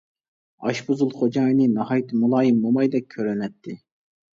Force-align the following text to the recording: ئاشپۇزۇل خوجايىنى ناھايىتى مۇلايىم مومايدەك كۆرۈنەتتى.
ئاشپۇزۇل 0.65 1.11
خوجايىنى 1.21 1.69
ناھايىتى 1.75 2.21
مۇلايىم 2.25 2.61
مومايدەك 2.67 3.11
كۆرۈنەتتى. 3.17 3.83